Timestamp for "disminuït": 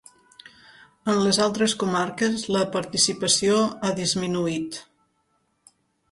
4.01-4.79